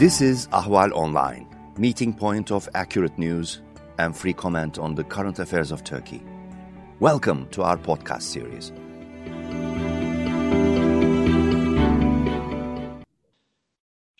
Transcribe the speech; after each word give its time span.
This 0.00 0.22
is 0.22 0.46
Ahval 0.46 0.92
Online, 0.92 1.46
meeting 1.76 2.14
point 2.14 2.50
of 2.50 2.66
accurate 2.74 3.18
news 3.18 3.60
and 3.98 4.16
free 4.16 4.32
comment 4.32 4.78
on 4.78 4.94
the 4.94 5.04
current 5.04 5.38
affairs 5.38 5.70
of 5.70 5.84
Turkey. 5.84 6.22
Welcome 7.00 7.46
to 7.50 7.62
our 7.64 7.76
podcast 7.76 8.22
series. 8.22 8.72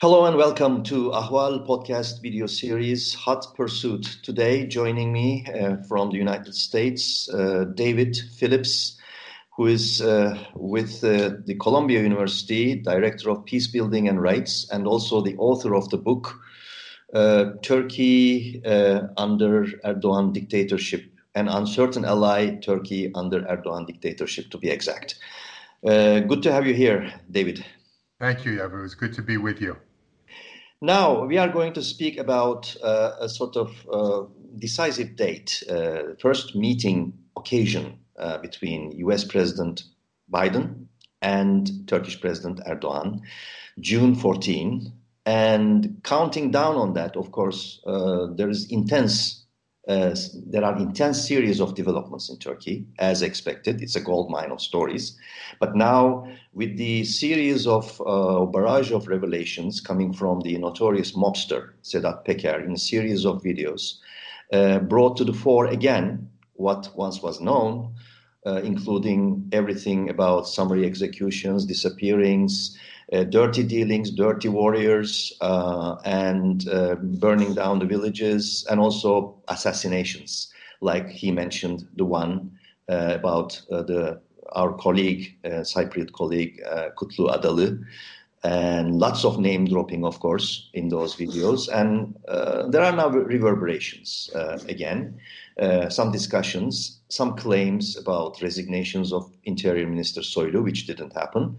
Hello 0.03 0.27
and 0.27 0.36
welcome 0.36 0.82
to 0.82 1.12
Ahval 1.12 1.66
podcast 1.66 2.21
video 2.21 2.44
series 2.44 3.14
Hot 3.14 3.46
Pursuit. 3.57 4.18
Today, 4.22 4.67
joining 4.67 5.14
me 5.14 5.46
uh, 5.46 5.76
from 5.89 6.11
the 6.11 6.18
United 6.18 6.54
States, 6.54 7.26
uh, 7.32 7.64
David 7.75 8.18
Phillips, 8.36 9.00
who 9.61 9.66
is 9.66 10.00
uh, 10.00 10.38
with 10.54 11.04
uh, 11.04 11.32
the 11.45 11.54
Columbia 11.54 12.00
University, 12.00 12.76
Director 12.76 13.29
of 13.29 13.44
Peace 13.44 13.66
Building 13.66 14.08
and 14.08 14.22
Rights, 14.22 14.66
and 14.72 14.86
also 14.86 15.21
the 15.21 15.36
author 15.36 15.75
of 15.75 15.86
the 15.90 15.98
book 15.98 16.40
uh, 17.12 17.50
Turkey 17.61 18.62
uh, 18.64 19.08
Under 19.18 19.66
Erdogan 19.85 20.32
Dictatorship, 20.32 21.04
an 21.35 21.49
uncertain 21.49 22.07
ally, 22.07 22.57
Turkey 22.57 23.12
under 23.14 23.43
Erdogan 23.43 23.86
dictatorship, 23.86 24.49
to 24.50 24.57
be 24.57 24.71
exact. 24.71 25.16
good 25.85 26.43
to 26.43 26.50
have 26.50 26.66
you 26.66 26.72
here, 26.72 27.13
David. 27.30 27.63
Thank 28.18 28.46
you, 28.46 28.52
Yavuz. 28.52 28.86
It's 28.86 28.94
good 28.94 29.13
to 29.13 29.22
be 29.22 29.36
with 29.36 29.61
you. 29.61 29.77
Now, 30.80 31.27
we 31.27 31.36
are 31.36 31.50
going 31.50 31.74
to 31.74 31.82
speak 31.82 32.16
about 32.16 32.74
uh, 32.83 33.12
a 33.20 33.28
sort 33.28 33.56
of 33.58 33.69
uh, 33.92 34.22
decisive 34.58 35.16
date, 35.16 35.62
uh, 35.69 36.14
first 36.19 36.56
meeting 36.56 37.12
occasion 37.36 38.00
uh, 38.20 38.38
between 38.38 38.92
US 38.92 39.24
President 39.24 39.83
Biden 40.33 40.86
and 41.22 41.70
Turkish 41.86 42.20
President 42.20 42.60
Erdogan, 42.66 43.20
June 43.80 44.14
14. 44.14 44.92
And 45.27 46.00
counting 46.02 46.50
down 46.50 46.77
on 46.77 46.94
that, 46.94 47.16
of 47.16 47.30
course, 47.30 47.80
uh, 47.86 48.28
there 48.34 48.48
is 48.48 48.70
intense 48.70 49.40
uh, 49.88 50.14
there 50.46 50.62
are 50.62 50.77
intense 50.77 51.27
series 51.27 51.58
of 51.60 51.74
developments 51.74 52.28
in 52.28 52.36
Turkey, 52.36 52.86
as 52.98 53.22
expected. 53.22 53.80
It's 53.80 53.96
a 53.96 54.00
gold 54.00 54.30
mine 54.30 54.52
of 54.52 54.60
stories. 54.60 55.18
But 55.58 55.74
now, 55.74 56.28
with 56.52 56.77
the 56.77 57.02
series 57.05 57.66
of 57.66 58.00
uh, 58.06 58.44
barrage 58.44 58.92
of 58.92 59.08
revelations 59.08 59.80
coming 59.80 60.12
from 60.12 60.42
the 60.42 60.56
notorious 60.58 61.16
mobster 61.16 61.70
Sedat 61.82 62.24
Peker 62.24 62.64
in 62.64 62.72
a 62.72 62.78
series 62.78 63.24
of 63.24 63.42
videos, 63.42 63.96
uh, 64.52 64.80
brought 64.80 65.16
to 65.16 65.24
the 65.24 65.32
fore 65.32 65.66
again 65.66 66.30
what 66.61 66.91
once 66.94 67.22
was 67.22 67.41
known, 67.41 67.94
uh, 68.47 68.61
including 68.62 69.48
everything 69.53 70.11
about 70.11 70.47
summary 70.47 70.84
executions, 70.86 71.64
disappearings, 71.64 72.77
uh, 73.12 73.25
dirty 73.25 73.62
dealings, 73.64 74.11
dirty 74.11 74.48
warriors, 74.48 75.33
uh, 75.41 75.97
and 76.05 76.69
uh, 76.69 76.94
burning 76.94 77.55
down 77.55 77.78
the 77.78 77.86
villages, 77.86 78.67
and 78.70 78.78
also 78.78 79.34
assassinations, 79.48 80.52
like 80.80 81.08
he 81.08 81.33
mentioned 81.33 81.89
the 81.97 82.05
one 82.05 82.50
uh, 82.89 83.12
about 83.14 83.61
uh, 83.72 83.83
the 83.83 84.20
our 84.52 84.72
colleague, 84.78 85.36
Cypriot 85.45 86.11
colleague 86.12 86.61
Kutlu 86.98 87.28
Adalı, 87.30 87.80
and 88.42 88.98
lots 88.98 89.24
of 89.24 89.38
name 89.38 89.66
dropping, 89.66 90.05
of 90.05 90.19
course, 90.20 90.70
in 90.72 90.88
those 90.88 91.14
videos. 91.16 91.69
And 91.69 92.16
there 92.72 92.83
are 92.83 92.96
now 92.96 93.08
reverberations 93.08 94.30
again, 94.66 95.20
some 95.91 96.10
discussions, 96.10 97.00
some 97.08 97.36
claims 97.36 97.96
about 97.96 98.41
resignations 98.41 99.12
of 99.12 99.30
Interior 99.44 99.86
Minister 99.86 100.22
Soylu, 100.22 100.62
which 100.62 100.86
didn't 100.86 101.12
happen. 101.12 101.58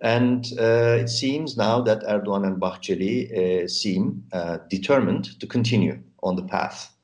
And 0.00 0.46
uh, 0.58 0.98
it 1.00 1.08
seems 1.08 1.56
now 1.56 1.80
that 1.82 2.02
Erdogan 2.02 2.46
and 2.46 2.60
Bahçeli 2.60 3.64
uh, 3.64 3.68
seem 3.68 4.24
uh, 4.32 4.58
determined 4.68 5.40
to 5.40 5.46
continue 5.46 5.98
on 6.22 6.36
the 6.36 6.42
path 6.42 6.94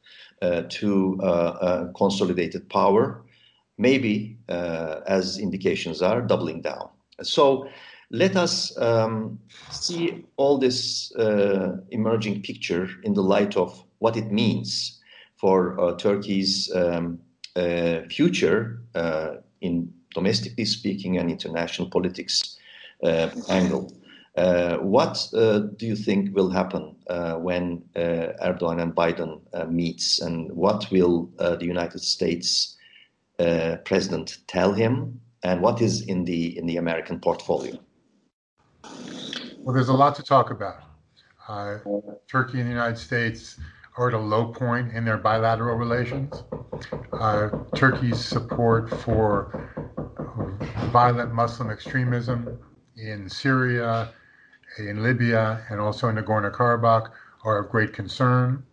uh, 0.42 0.62
to 0.68 1.18
uh, 1.22 1.26
uh, 1.26 1.92
consolidated 1.92 2.68
power, 2.68 3.22
maybe, 3.78 4.38
as 4.48 5.38
indications 5.38 6.02
are, 6.02 6.20
doubling 6.20 6.60
down. 6.60 6.88
So 7.22 7.68
let 8.10 8.36
us 8.36 8.76
um, 8.78 9.38
see 9.70 10.24
all 10.36 10.58
this 10.58 11.12
emerging 11.90 12.42
picture 12.42 12.88
in 13.04 13.14
the 13.14 13.22
light 13.22 13.56
of 13.56 13.84
what 13.98 14.16
it 14.16 14.30
means 14.32 15.00
for 15.36 15.76
Turkey's 15.98 16.70
um, 16.74 17.18
future 18.08 18.82
in 19.60 19.92
domestically 20.14 20.64
speaking 20.64 21.18
and 21.18 21.30
international 21.30 21.88
politics 21.88 22.58
uh, 23.02 23.30
angle. 23.48 23.92
Uh, 24.36 24.76
what 24.76 25.26
uh, 25.34 25.60
do 25.76 25.86
you 25.86 25.96
think 25.96 26.34
will 26.34 26.50
happen 26.50 26.94
when 27.42 27.82
Erdogan 27.96 28.80
and 28.80 28.94
Biden 28.94 29.40
meets, 29.70 30.20
and 30.20 30.50
what 30.52 30.90
will 30.90 31.30
the 31.38 31.64
United 31.64 32.00
States 32.00 32.76
president 33.84 34.38
tell 34.46 34.72
him, 34.72 35.20
and 35.42 35.62
what 35.62 35.80
is 35.80 36.02
in 36.02 36.24
the 36.24 36.56
in 36.58 36.66
the 36.66 36.76
American 36.76 37.18
portfolio? 37.18 37.78
Well, 39.62 39.74
there's 39.74 39.88
a 39.90 39.92
lot 39.92 40.14
to 40.14 40.22
talk 40.22 40.50
about. 40.50 40.80
Uh, 41.46 41.78
Turkey 42.26 42.60
and 42.60 42.66
the 42.66 42.72
United 42.72 42.96
States 42.96 43.60
are 43.98 44.08
at 44.08 44.14
a 44.14 44.18
low 44.18 44.46
point 44.46 44.92
in 44.94 45.04
their 45.04 45.18
bilateral 45.18 45.76
relations. 45.76 46.44
Uh, 47.12 47.50
Turkey's 47.74 48.24
support 48.24 48.88
for 49.02 49.68
violent 50.86 51.34
Muslim 51.34 51.68
extremism 51.68 52.58
in 52.96 53.28
Syria, 53.28 54.14
in 54.78 55.02
Libya, 55.02 55.62
and 55.68 55.78
also 55.78 56.08
in 56.08 56.16
Nagorno 56.16 56.50
Karabakh 56.50 57.10
are 57.44 57.58
of 57.58 57.70
great 57.70 57.92
concern. 57.92 58.64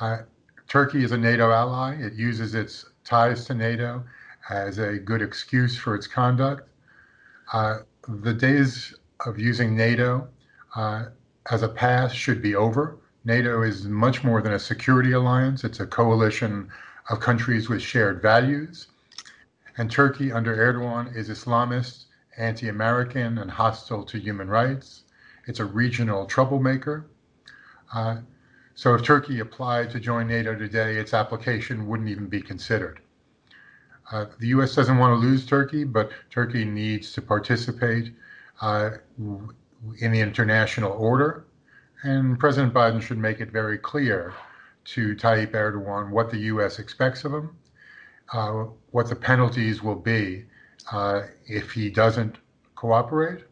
Uh, 0.00 0.18
Turkey 0.66 1.04
is 1.04 1.12
a 1.12 1.18
NATO 1.18 1.50
ally. 1.50 1.96
It 2.00 2.14
uses 2.14 2.54
its 2.54 2.86
ties 3.04 3.44
to 3.46 3.54
NATO 3.54 4.02
as 4.48 4.78
a 4.78 4.98
good 4.98 5.20
excuse 5.20 5.76
for 5.76 5.94
its 5.94 6.06
conduct. 6.06 6.66
Uh, 7.52 7.80
the 8.08 8.32
days 8.32 8.94
of 9.26 9.38
using 9.38 9.76
NATO 9.76 10.28
uh, 10.76 11.06
as 11.50 11.62
a 11.62 11.68
pass 11.68 12.12
should 12.12 12.42
be 12.42 12.54
over. 12.54 12.98
NATO 13.24 13.62
is 13.62 13.84
much 13.86 14.24
more 14.24 14.40
than 14.40 14.52
a 14.52 14.58
security 14.58 15.12
alliance, 15.12 15.64
it's 15.64 15.80
a 15.80 15.86
coalition 15.86 16.70
of 17.10 17.20
countries 17.20 17.68
with 17.68 17.82
shared 17.82 18.22
values. 18.22 18.86
And 19.76 19.90
Turkey, 19.90 20.32
under 20.32 20.56
Erdogan, 20.56 21.14
is 21.14 21.28
Islamist 21.28 22.04
anti 22.40 22.68
American, 22.68 23.38
and 23.38 23.50
hostile 23.50 24.04
to 24.04 24.18
human 24.18 24.48
rights. 24.48 25.04
It's 25.46 25.60
a 25.60 25.64
regional 25.64 26.26
troublemaker. 26.26 27.06
Uh, 27.92 28.18
so 28.74 28.94
if 28.94 29.02
Turkey 29.02 29.40
applied 29.40 29.90
to 29.90 30.00
join 30.00 30.28
NATO 30.28 30.54
today, 30.54 30.96
its 30.96 31.12
application 31.12 31.86
wouldn't 31.86 32.08
even 32.08 32.28
be 32.28 32.40
considered. 32.40 33.00
Uh, 34.10 34.26
the 34.38 34.48
U.S. 34.48 34.74
doesn't 34.74 34.98
want 34.98 35.12
to 35.12 35.26
lose 35.26 35.44
Turkey, 35.44 35.84
but 35.84 36.10
Turkey 36.30 36.64
needs 36.64 37.12
to 37.12 37.22
participate 37.22 38.14
uh, 38.60 38.90
in 40.00 40.12
the 40.12 40.20
international 40.20 40.92
order. 40.92 41.46
And 42.02 42.38
President 42.38 42.72
Biden 42.72 43.02
should 43.02 43.18
make 43.18 43.40
it 43.40 43.50
very 43.50 43.78
clear 43.78 44.32
to 44.86 45.14
Tayyip 45.14 45.52
Erdogan 45.52 46.10
what 46.10 46.30
the 46.30 46.38
U.S. 46.38 46.78
expects 46.78 47.24
of 47.24 47.32
him, 47.32 47.56
uh, 48.32 48.64
what 48.90 49.08
the 49.08 49.16
penalties 49.16 49.82
will 49.82 49.96
be 49.96 50.44
uh, 50.92 51.22
if 51.46 51.72
he 51.72 51.90
doesn't 51.90 52.38
cooperate, 52.74 53.44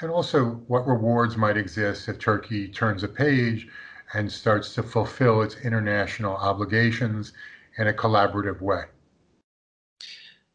and 0.00 0.10
also 0.10 0.62
what 0.66 0.86
rewards 0.86 1.36
might 1.36 1.58
exist 1.58 2.08
if 2.08 2.18
Turkey 2.18 2.68
turns 2.68 3.02
a 3.02 3.08
page 3.08 3.68
and 4.14 4.30
starts 4.30 4.74
to 4.74 4.82
fulfill 4.82 5.42
its 5.42 5.56
international 5.56 6.34
obligations 6.34 7.32
in 7.76 7.88
a 7.88 7.92
collaborative 7.92 8.60
way. 8.60 8.84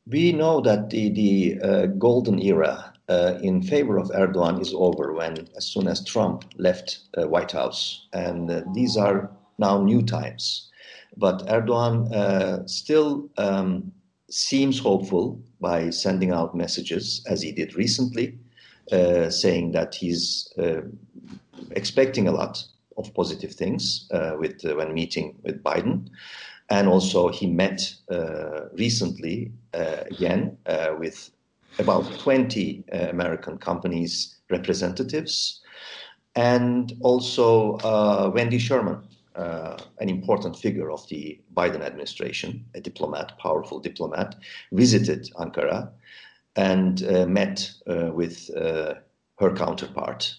We 0.08 0.32
know 0.34 0.62
that 0.62 0.90
the, 0.90 1.10
the 1.10 1.60
uh, 1.62 1.86
golden 1.86 2.40
era 2.40 2.95
uh, 3.10 3.38
in 3.42 3.62
favor 3.62 3.98
of 3.98 4.10
Erdogan 4.10 4.62
is 4.62 4.74
over 4.74 5.14
when, 5.14 5.48
as 5.56 5.66
soon 5.66 5.88
as 5.88 6.04
Trump 6.04 6.46
left 6.58 7.00
uh, 7.18 7.28
White 7.28 7.52
House, 7.52 8.08
and 8.14 8.50
uh, 8.50 8.62
these 8.74 8.98
are 8.98 9.32
now 9.58 9.82
new 9.82 10.02
times. 10.02 10.72
But 11.18 11.46
Erdogan 11.48 12.12
uh, 12.12 12.68
still 12.68 13.30
um, 13.38 13.92
seems 14.30 14.80
hopeful 14.80 15.40
by 15.62 15.90
sending 15.90 16.32
out 16.32 16.56
messages, 16.56 17.24
as 17.30 17.42
he 17.42 17.52
did 17.52 17.76
recently, 17.76 18.38
uh, 18.92 19.30
saying 19.30 19.72
that 19.72 19.96
he's 19.96 20.52
uh, 20.58 20.82
expecting 21.72 22.28
a 22.28 22.32
lot 22.32 22.64
of 22.98 23.14
positive 23.14 23.54
things 23.54 24.08
uh, 24.12 24.36
with 24.38 24.64
uh, 24.66 24.76
when 24.76 24.94
meeting 24.94 25.36
with 25.44 25.64
Biden, 25.64 26.10
and 26.70 26.88
also 26.88 27.30
he 27.30 27.48
met 27.48 27.94
uh, 28.12 28.70
recently 28.74 29.52
uh, 29.74 30.04
again 30.12 30.58
with 31.00 31.32
about 31.80 32.20
20 32.20 32.84
American 32.92 33.58
companies 33.58 34.36
representatives, 34.50 35.62
and 36.36 36.94
also 37.02 37.78
Wendy 38.34 38.60
Sherman, 38.60 39.02
uh, 39.36 39.78
an 40.00 40.10
important 40.10 40.56
figure 40.56 40.92
of 40.92 41.08
the 41.10 41.40
Biden 41.54 41.82
administration, 41.82 42.66
a 42.74 42.82
diplomat, 42.82 43.38
powerful 43.38 43.80
diplomat, 43.80 44.36
visited 44.72 45.30
Ankara 45.36 45.92
and 46.56 47.04
uh, 47.04 47.26
met 47.26 47.72
uh, 47.88 48.12
with 48.14 48.50
uh, 48.56 48.96
her 49.40 49.54
counterpart, 49.54 50.34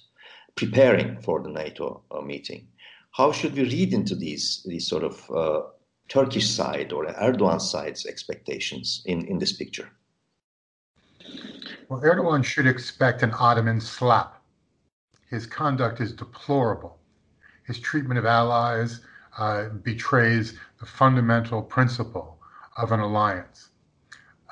preparing 0.54 1.20
for 1.20 1.42
the 1.42 1.50
NATO 1.50 2.02
uh, 2.10 2.22
meeting. 2.22 2.68
How 3.10 3.32
should 3.32 3.54
we 3.54 3.64
read 3.64 3.92
into 3.92 4.14
these 4.14 4.62
these 4.66 4.86
sort 4.86 5.04
of 5.04 5.30
uh, 5.30 5.62
Turkish 6.08 6.48
side 6.48 6.92
or 6.92 7.06
Erdogan 7.06 7.60
side's 7.60 8.06
expectations 8.06 9.02
in, 9.04 9.26
in 9.26 9.38
this 9.38 9.52
picture? 9.52 9.90
Well, 11.88 12.00
Erdogan 12.00 12.44
should 12.44 12.66
expect 12.66 13.22
an 13.22 13.32
Ottoman 13.38 13.80
slap. 13.80 14.42
His 15.30 15.46
conduct 15.46 16.00
is 16.00 16.12
deplorable. 16.12 16.98
His 17.64 17.78
treatment 17.78 18.18
of 18.18 18.26
allies 18.26 19.02
uh, 19.38 19.68
betrays 19.68 20.58
the 20.80 20.86
fundamental 20.86 21.62
principle 21.62 22.40
of 22.76 22.90
an 22.90 22.98
alliance. 22.98 23.68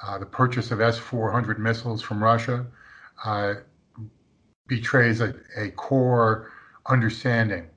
Uh, 0.01 0.19
the 0.19 0.27
purchase 0.27 0.71
of 0.71 0.81
S 0.81 0.97
400 0.97 1.59
missiles 1.59 2.03
from 2.03 2.23
Russia 2.23 2.67
uh, 3.25 3.55
betrays 4.69 5.21
a, 5.21 5.35
a 5.57 5.71
core 5.71 6.53
understanding 6.87 7.69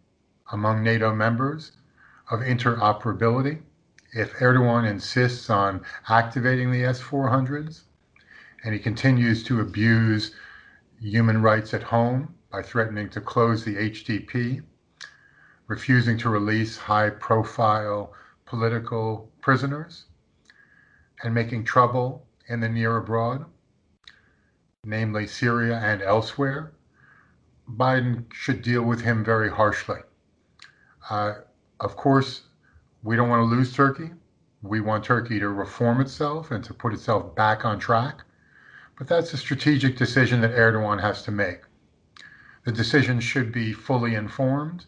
among 0.51 0.83
NATO 0.83 1.15
members 1.15 1.71
of 2.30 2.42
interoperability. 2.42 3.63
If 4.13 4.33
Erdogan 4.33 4.88
insists 4.88 5.50
on 5.50 5.83
activating 6.09 6.71
the 6.71 6.86
S 6.86 7.01
400s 7.01 7.86
and 8.63 8.74
he 8.74 8.80
continues 8.80 9.44
to 9.44 9.62
abuse 9.62 10.33
human 11.00 11.42
rights 11.42 11.74
at 11.74 11.83
home 11.83 12.33
by 12.51 12.62
threatening 12.62 13.09
to 13.09 13.21
close 13.21 13.63
the 13.63 13.75
HDP, 13.75 14.62
refusing 15.68 16.18
to 16.18 16.30
release 16.30 16.77
high 16.77 17.09
profile 17.09 18.13
political 18.45 19.31
prisoners, 19.42 20.06
and 21.24 21.33
making 21.33 21.63
trouble 21.63 22.25
in 22.48 22.59
the 22.59 22.69
near 22.69 22.98
abroad, 22.98 23.45
namely 24.83 25.27
Syria 25.27 25.77
and 25.83 26.01
elsewhere, 26.01 26.71
Biden 27.69 28.31
should 28.33 28.62
deal 28.62 28.83
with 28.83 29.01
him 29.01 29.24
very 29.24 29.50
harshly. 29.50 30.00
Uh, 31.09 31.33
of 31.80 31.95
course, 31.98 32.44
we 33.04 33.15
don't 33.15 33.30
want 33.30 33.42
to 33.42 33.56
lose 33.56 33.74
Turkey. 33.74 34.12
We 34.62 34.81
want 34.81 35.04
Turkey 35.04 35.39
to 35.39 35.50
reform 35.50 36.01
itself 36.01 36.51
and 36.51 36.63
to 36.63 36.74
put 36.74 36.94
itself 36.94 37.36
back 37.36 37.65
on 37.65 37.80
track. 37.80 38.24
But 38.97 39.07
that's 39.07 39.33
a 39.33 39.38
strategic 39.38 39.95
decision 39.95 40.41
that 40.41 40.51
Erdogan 40.51 40.99
has 41.01 41.21
to 41.23 41.31
make. 41.31 41.61
The 42.65 42.71
decision 42.71 43.19
should 43.19 43.51
be 43.51 43.71
fully 43.71 44.15
informed. 44.15 44.85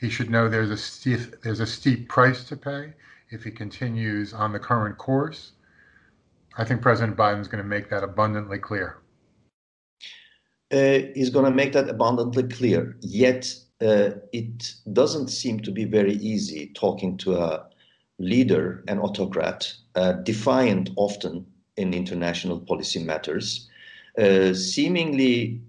He 0.00 0.08
should 0.08 0.30
know 0.30 0.48
there's 0.48 0.70
a 0.70 0.76
steep, 0.76 1.20
there's 1.42 1.60
a 1.60 1.66
steep 1.66 2.08
price 2.08 2.44
to 2.44 2.56
pay 2.56 2.94
if 3.30 3.44
he 3.44 3.50
continues 3.50 4.32
on 4.32 4.52
the 4.52 4.58
current 4.58 4.96
course. 4.96 5.52
I 6.56 6.64
think 6.64 6.80
President 6.80 7.16
Biden 7.16 7.40
is 7.40 7.48
going 7.48 7.62
to 7.62 7.68
make 7.68 7.90
that 7.90 8.02
abundantly 8.02 8.58
clear. 8.58 8.98
Uh, 10.72 11.00
he's 11.14 11.30
going 11.30 11.44
to 11.44 11.50
make 11.50 11.72
that 11.74 11.88
abundantly 11.88 12.42
clear. 12.44 12.96
Yet 13.00 13.54
uh, 13.82 14.10
it 14.32 14.72
doesn't 14.92 15.28
seem 15.28 15.60
to 15.60 15.70
be 15.70 15.84
very 15.84 16.14
easy 16.14 16.72
talking 16.74 17.18
to 17.18 17.36
a 17.36 17.66
leader, 18.18 18.82
an 18.88 18.98
autocrat, 18.98 19.72
uh, 19.94 20.12
defiant 20.12 20.90
often 20.96 21.46
in 21.76 21.94
international 21.94 22.60
policy 22.60 23.02
matters, 23.02 23.68
uh, 24.18 24.52
seemingly 24.54 25.60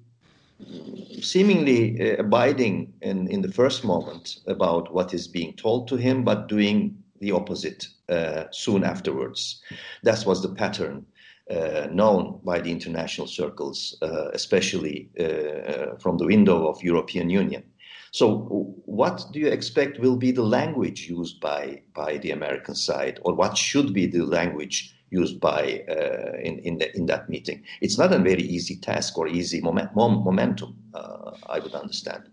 seemingly 1.22 2.00
uh, 2.02 2.18
abiding 2.18 2.92
in, 3.02 3.28
in 3.28 3.42
the 3.42 3.52
first 3.52 3.84
moment 3.84 4.40
about 4.48 4.92
what 4.94 5.14
is 5.14 5.28
being 5.28 5.54
told 5.54 5.88
to 5.88 5.96
him, 5.96 6.24
but 6.24 6.48
doing 6.48 6.98
the 7.20 7.32
opposite 7.32 7.88
uh, 8.10 8.46
soon 8.52 8.84
afterwards. 8.84 9.62
That 10.04 10.26
was 10.26 10.42
the 10.42 10.50
pattern 10.50 11.06
uh, 11.50 11.88
known 11.92 12.40
by 12.44 12.60
the 12.60 12.72
international 12.72 13.28
circles, 13.28 13.98
uh, 14.02 14.30
especially 14.34 15.10
uh, 15.20 15.96
from 16.00 16.18
the 16.18 16.26
window 16.26 16.68
of 16.68 16.84
European 16.84 17.30
Union. 17.30 17.64
So, 18.12 18.74
what 18.86 19.26
do 19.32 19.40
you 19.40 19.48
expect 19.48 20.00
will 20.00 20.16
be 20.16 20.32
the 20.32 20.44
language 20.44 21.10
used 21.10 21.40
by 21.40 21.82
by 21.94 22.18
the 22.18 22.32
American 22.32 22.74
side, 22.74 23.20
or 23.24 23.34
what 23.34 23.58
should 23.58 23.94
be 23.94 24.08
the 24.08 24.26
language 24.26 24.97
used 25.10 25.40
by 25.40 25.84
uh, 25.90 26.38
in 26.44 26.60
in, 26.60 26.78
the, 26.78 26.96
in, 26.96 27.06
that 27.08 27.30
meeting? 27.30 27.64
It's 27.82 27.98
not 27.98 28.14
a 28.14 28.20
very 28.20 28.44
easy 28.44 28.76
task 28.76 29.18
or 29.18 29.28
easy 29.28 29.62
moment, 29.62 29.96
momentum. 29.96 30.76
Uh, 30.94 31.32
I 31.48 31.60
would 31.60 31.74
understand. 31.74 32.24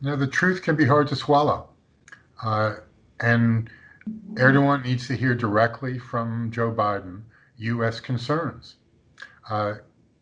Now, 0.00 0.16
the 0.16 0.26
truth 0.26 0.62
can 0.62 0.74
be 0.76 0.86
hard 0.86 1.08
to 1.08 1.16
swallow, 1.16 1.68
uh, 2.42 2.76
and 3.20 3.68
Erdogan 4.34 4.84
needs 4.84 5.06
to 5.08 5.14
hear 5.14 5.34
directly 5.34 5.98
from 5.98 6.50
Joe 6.50 6.72
Biden 6.72 7.22
U.S. 7.58 8.00
concerns. 8.00 8.76
Uh, 9.50 9.74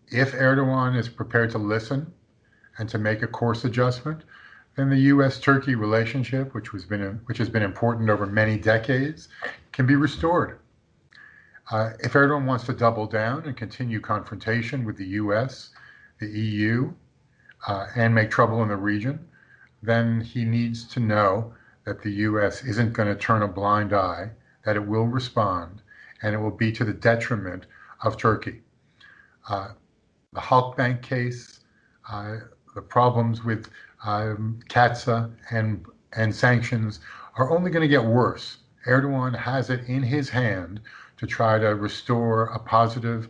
if 0.08 0.32
Erdogan 0.32 0.96
is 0.96 1.08
prepared 1.08 1.50
to 1.50 1.58
listen 1.58 2.12
and 2.78 2.88
to 2.88 2.98
make 2.98 3.22
a 3.22 3.26
course 3.26 3.64
adjustment, 3.64 4.22
then 4.76 4.90
the 4.90 4.96
U.S.-Turkey 4.96 5.78
relationship, 5.78 6.54
which 6.54 6.72
been 6.88 7.20
which 7.25 7.38
has 7.38 7.48
been 7.48 7.62
important 7.62 8.10
over 8.10 8.26
many 8.26 8.58
decades, 8.58 9.28
can 9.72 9.87
be 9.87 9.96
restored. 9.96 10.58
Uh, 11.71 11.91
if 12.01 12.13
Erdogan 12.13 12.47
wants 12.47 12.65
to 12.65 12.73
double 12.73 13.07
down 13.07 13.45
and 13.45 13.57
continue 13.57 14.01
confrontation 14.01 14.85
with 14.85 14.97
the 14.97 15.07
U.S., 15.07 15.71
the 16.21 16.29
EU, 16.29 16.93
uh, 17.67 17.87
and 17.97 18.15
make 18.15 18.31
trouble 18.31 18.63
in 18.63 18.69
the 18.69 18.77
region, 18.77 19.27
then 19.83 20.21
he 20.21 20.45
needs 20.45 20.85
to 20.85 21.01
know 21.01 21.53
that 21.85 22.03
the 22.03 22.11
U.S. 22.11 22.65
isn't 22.65 22.93
going 22.93 23.09
to 23.09 23.21
turn 23.21 23.43
a 23.43 23.49
blind 23.49 23.93
eye, 23.93 24.31
that 24.65 24.77
it 24.77 24.87
will 24.87 25.07
respond, 25.07 25.83
and 26.23 26.35
it 26.35 26.39
will 26.39 26.51
be 26.51 26.71
to 26.73 26.85
the 26.85 26.93
detriment 26.93 27.67
of 28.03 28.17
Turkey. 28.17 28.63
Uh, 29.49 29.69
the 30.33 30.41
Halkbank 30.41 31.03
case, 31.03 31.61
uh, 32.11 32.37
the 32.75 32.83
problems 32.83 33.43
with 33.45 33.71
um, 34.05 34.61
CAATSA 34.69 35.33
and 35.51 35.85
and 36.13 36.35
sanctions 36.35 37.01
are 37.37 37.51
only 37.51 37.71
going 37.71 37.83
to 37.83 37.89
get 37.89 38.05
worse. 38.05 38.59
Erdogan 38.87 39.37
has 39.37 39.71
it 39.71 39.85
in 39.87 40.03
his 40.03 40.31
hand 40.31 40.81
to 41.19 41.27
try 41.27 41.59
to 41.59 41.75
restore 41.75 42.44
a 42.47 42.59
positive 42.59 43.29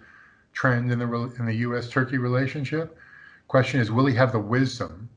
trend 0.52 0.90
in 0.90 0.98
the 0.98 1.34
in 1.38 1.46
the 1.46 1.54
U.S.-Turkey 1.54 2.18
relationship. 2.18 2.96
Question 3.48 3.80
is, 3.80 3.90
will 3.90 4.06
he 4.06 4.14
have 4.16 4.32
the 4.32 4.40
wisdom 4.40 5.08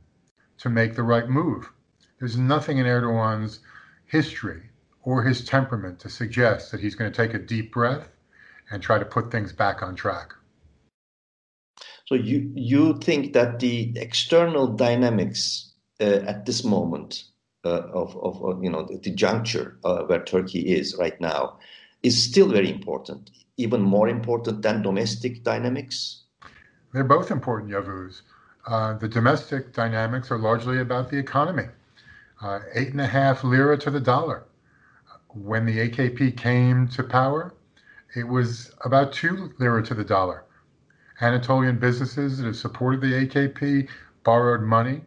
to 0.59 0.69
make 0.69 0.95
the 0.95 1.03
right 1.03 1.27
move? 1.27 1.71
There's 2.19 2.38
nothing 2.38 2.77
in 2.77 2.86
Erdogan's 2.86 3.59
history 4.06 4.69
or 5.03 5.24
his 5.24 5.45
temperament 5.45 6.00
to 6.00 6.09
suggest 6.09 6.71
that 6.71 6.81
he's 6.81 6.95
going 6.95 7.12
to 7.12 7.15
take 7.15 7.33
a 7.33 7.39
deep 7.39 7.71
breath 7.71 8.09
and 8.69 8.83
try 8.83 9.00
to 9.00 9.06
put 9.06 9.31
things 9.31 9.53
back 9.53 9.81
on 9.81 9.95
track. 9.95 10.33
So 12.06 12.15
you 12.15 12.51
you 12.56 12.97
think 12.97 13.33
that 13.33 13.59
the 13.59 13.94
external 13.95 14.68
dynamics 14.68 15.73
uh, 16.02 16.21
at 16.25 16.45
this 16.45 16.63
moment 16.63 17.23
of, 17.63 18.16
of, 18.18 18.44
of, 18.44 18.63
you 18.63 18.69
know 18.69 18.83
the 18.83 19.11
juncture 19.11 19.78
uh, 19.83 20.04
where 20.04 20.23
Turkey 20.23 20.73
is 20.73 20.95
right 20.97 21.19
now 21.19 21.57
is 22.04 22.21
still 22.21 22.47
very 22.47 22.71
important, 22.71 23.31
even 23.57 23.81
more 23.81 24.07
important 24.07 24.61
than 24.61 24.81
domestic 24.81 25.44
dynamics. 25.44 26.23
They're 26.94 27.04
both 27.04 27.31
important, 27.31 27.71
Yavuz. 27.71 28.21
Uh, 28.66 28.94
the 28.94 29.07
domestic 29.07 29.73
dynamics 29.73 30.31
are 30.31 30.37
largely 30.37 30.80
about 30.80 31.09
the 31.09 31.18
economy. 31.18 31.66
Uh, 32.42 32.59
eight 32.73 32.89
and 32.89 33.01
a 33.01 33.07
half 33.07 33.44
lira 33.44 33.78
to 33.78 33.92
the 33.92 33.99
dollar 33.99 34.45
when 35.33 35.66
the 35.66 35.89
AKP 35.89 36.37
came 36.37 36.87
to 36.89 37.04
power, 37.04 37.54
it 38.16 38.28
was 38.28 38.71
about 38.83 39.13
two 39.13 39.54
lira 39.59 39.83
to 39.83 39.94
the 39.94 40.04
dollar. 40.04 40.44
Anatolian 41.21 41.78
businesses 41.78 42.37
that 42.37 42.45
have 42.45 42.56
supported 42.56 43.01
the 43.01 43.28
AKP 43.28 43.87
borrowed 44.23 44.61
money 44.61 45.01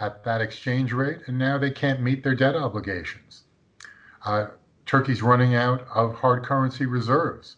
at 0.00 0.24
that 0.24 0.40
exchange 0.40 0.92
rate, 0.92 1.20
and 1.26 1.38
now 1.38 1.58
they 1.58 1.70
can't 1.70 2.02
meet 2.02 2.22
their 2.22 2.34
debt 2.34 2.54
obligations. 2.54 3.44
Uh, 4.24 4.48
Turkey's 4.84 5.22
running 5.22 5.54
out 5.54 5.86
of 5.94 6.14
hard 6.14 6.44
currency 6.44 6.86
reserves. 6.86 7.56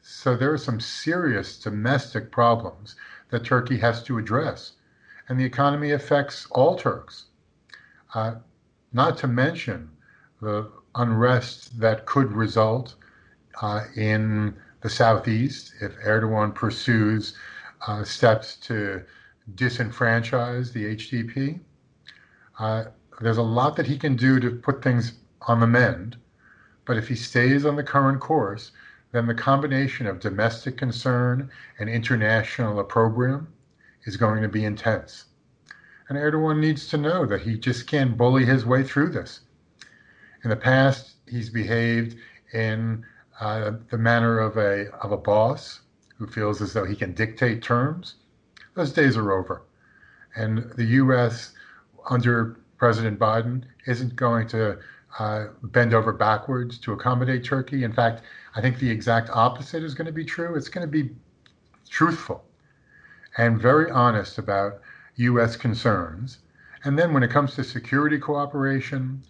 So 0.00 0.36
there 0.36 0.52
are 0.52 0.58
some 0.58 0.80
serious 0.80 1.58
domestic 1.58 2.30
problems 2.30 2.96
that 3.30 3.44
Turkey 3.44 3.78
has 3.78 4.02
to 4.04 4.18
address. 4.18 4.72
And 5.28 5.38
the 5.38 5.44
economy 5.44 5.92
affects 5.92 6.46
all 6.50 6.76
Turks. 6.76 7.26
Uh, 8.14 8.36
not 8.92 9.18
to 9.18 9.26
mention 9.26 9.90
the 10.40 10.70
unrest 10.94 11.80
that 11.80 12.06
could 12.06 12.32
result 12.32 12.94
uh, 13.60 13.84
in 13.96 14.56
the 14.80 14.88
southeast 14.88 15.74
if 15.80 15.96
Erdogan 15.98 16.54
pursues 16.54 17.36
uh, 17.86 18.04
steps 18.04 18.56
to 18.56 19.02
disenfranchise 19.54 20.72
the 20.72 20.96
HDP. 20.96 21.60
Uh, 22.58 22.84
there's 23.20 23.36
a 23.36 23.42
lot 23.42 23.76
that 23.76 23.86
he 23.86 23.98
can 23.98 24.16
do 24.16 24.40
to 24.40 24.50
put 24.50 24.82
things 24.82 25.12
on 25.42 25.60
the 25.60 25.66
mend, 25.66 26.16
but 26.84 26.96
if 26.96 27.08
he 27.08 27.14
stays 27.14 27.64
on 27.64 27.76
the 27.76 27.82
current 27.82 28.20
course, 28.20 28.72
then 29.12 29.26
the 29.26 29.34
combination 29.34 30.06
of 30.06 30.20
domestic 30.20 30.76
concern 30.76 31.50
and 31.78 31.88
international 31.88 32.78
opprobrium 32.78 33.48
is 34.04 34.16
going 34.16 34.42
to 34.42 34.48
be 34.48 34.64
intense. 34.64 35.26
And 36.08 36.18
Erdogan 36.18 36.60
needs 36.60 36.86
to 36.88 36.96
know 36.96 37.26
that 37.26 37.42
he 37.42 37.58
just 37.58 37.86
can't 37.86 38.16
bully 38.16 38.44
his 38.44 38.64
way 38.64 38.82
through 38.82 39.10
this. 39.10 39.40
In 40.44 40.50
the 40.50 40.56
past, 40.56 41.14
he's 41.26 41.50
behaved 41.50 42.16
in 42.52 43.04
uh, 43.40 43.72
the 43.90 43.98
manner 43.98 44.38
of 44.38 44.56
a 44.56 44.90
of 45.02 45.12
a 45.12 45.16
boss 45.16 45.80
who 46.16 46.26
feels 46.26 46.62
as 46.62 46.72
though 46.72 46.84
he 46.84 46.96
can 46.96 47.12
dictate 47.12 47.62
terms. 47.62 48.14
Those 48.76 48.92
days 48.92 49.16
are 49.16 49.32
over. 49.32 49.62
And 50.36 50.70
the 50.76 50.84
U.S. 50.84 51.54
under 52.10 52.60
President 52.76 53.18
Biden 53.18 53.64
isn't 53.86 54.14
going 54.14 54.46
to 54.48 54.78
uh, 55.18 55.46
bend 55.62 55.94
over 55.94 56.12
backwards 56.12 56.78
to 56.80 56.92
accommodate 56.92 57.42
Turkey. 57.42 57.84
In 57.84 57.92
fact, 57.92 58.22
I 58.54 58.60
think 58.60 58.78
the 58.78 58.90
exact 58.90 59.30
opposite 59.30 59.82
is 59.82 59.94
going 59.94 60.06
to 60.06 60.12
be 60.12 60.26
true. 60.26 60.54
It's 60.56 60.68
going 60.68 60.86
to 60.86 60.90
be 60.90 61.10
truthful 61.88 62.44
and 63.38 63.60
very 63.60 63.90
honest 63.90 64.36
about 64.36 64.80
U.S. 65.16 65.56
concerns. 65.56 66.38
And 66.84 66.98
then 66.98 67.14
when 67.14 67.22
it 67.22 67.30
comes 67.30 67.54
to 67.54 67.64
security 67.64 68.18
cooperation 68.18 69.22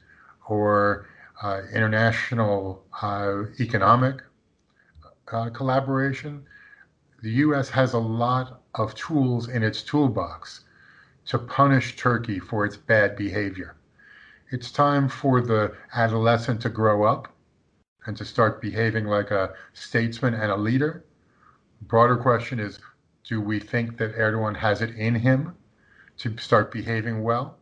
or 0.49 1.07
uh, 1.41 1.63
international 1.73 2.85
uh, 3.01 3.45
economic 3.61 4.23
uh, 5.33 5.51
collaboration, 5.51 6.45
the 7.23 7.31
U.S. 7.31 7.69
has 7.69 7.93
a 7.93 7.99
lot 7.99 8.63
of 8.77 8.95
tools 8.95 9.49
in 9.49 9.63
its 9.63 9.83
toolbox 9.83 10.65
to 11.27 11.39
punish 11.39 11.97
Turkey 11.97 12.39
for 12.39 12.65
its 12.65 12.77
bad 12.77 13.17
behavior. 13.17 13.77
It's 14.51 14.71
time 14.71 15.09
for 15.09 15.41
the 15.41 15.75
adolescent 15.95 16.61
to 16.63 16.69
grow 16.69 17.03
up 17.05 17.33
and 18.07 18.17
to 18.17 18.25
start 18.25 18.61
behaving 18.61 19.07
like 19.07 19.31
a 19.31 19.55
statesman 19.73 20.35
and 20.35 20.53
a 20.53 20.57
leader. 20.57 21.05
Broader 21.83 22.17
question 22.17 22.61
is 22.61 22.79
do 23.25 23.41
we 23.41 23.59
think 23.59 23.97
that 23.97 24.15
Erdogan 24.15 24.57
has 24.57 24.83
it 24.83 24.95
in 24.95 25.17
him 25.17 25.57
to 26.19 26.37
start 26.39 26.71
behaving 26.71 27.25
well? 27.25 27.59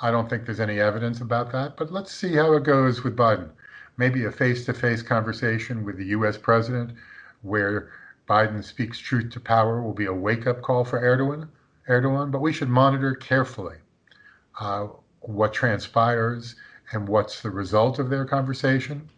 I 0.00 0.10
don't 0.10 0.30
think 0.30 0.46
there's 0.46 0.60
any 0.60 0.80
evidence 0.80 1.20
about 1.20 1.52
that, 1.52 1.76
but 1.76 1.92
let's 1.92 2.12
see 2.12 2.34
how 2.34 2.54
it 2.54 2.62
goes 2.62 3.04
with 3.04 3.16
Biden. 3.16 3.50
Maybe 3.98 4.24
a 4.24 4.32
face 4.32 4.64
to 4.64 4.72
face 4.72 5.02
conversation 5.02 5.84
with 5.84 5.98
the 5.98 6.06
US 6.06 6.38
president 6.38 6.92
where 7.42 7.90
Biden 8.30 8.62
speaks 8.62 8.96
truth 9.00 9.32
to 9.32 9.40
power 9.40 9.82
will 9.82 9.92
be 9.92 10.04
a 10.06 10.14
wake 10.14 10.46
up 10.46 10.62
call 10.62 10.84
for 10.84 11.00
Erdogan, 11.00 11.48
Erdogan, 11.88 12.30
but 12.30 12.40
we 12.40 12.52
should 12.52 12.68
monitor 12.68 13.12
carefully 13.16 13.78
uh, 14.60 14.86
what 15.18 15.52
transpires 15.52 16.54
and 16.92 17.08
what's 17.08 17.42
the 17.42 17.50
result 17.50 17.98
of 17.98 18.08
their 18.08 18.24
conversation. 18.24 19.10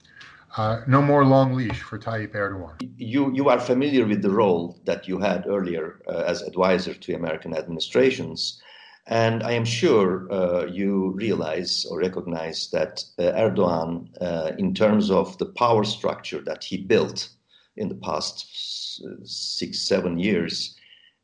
Uh, 0.57 0.81
no 0.87 1.03
more 1.03 1.27
long 1.27 1.53
leash 1.53 1.83
for 1.83 1.99
Tayyip 1.99 2.33
Erdogan. 2.33 2.91
You, 2.97 3.31
you 3.35 3.51
are 3.51 3.61
familiar 3.61 4.07
with 4.07 4.23
the 4.23 4.31
role 4.31 4.81
that 4.85 5.07
you 5.07 5.19
had 5.19 5.47
earlier 5.47 6.01
uh, 6.09 6.25
as 6.27 6.41
advisor 6.41 6.95
to 6.95 7.15
American 7.15 7.55
administrations. 7.55 8.63
And 9.07 9.43
I 9.43 9.53
am 9.53 9.67
sure 9.67 10.33
uh, 10.33 10.65
you 10.65 11.11
realize 11.11 11.85
or 11.91 11.99
recognize 11.99 12.71
that 12.71 13.05
uh, 13.19 13.25
Erdogan, 13.33 14.09
uh, 14.23 14.53
in 14.57 14.73
terms 14.73 15.11
of 15.11 15.37
the 15.37 15.47
power 15.47 15.85
structure 15.85 16.41
that 16.41 16.65
he 16.65 16.79
built 16.79 17.29
in 17.77 17.89
the 17.89 17.95
past 17.97 18.82
six, 19.25 19.81
seven 19.81 20.19
years, 20.19 20.77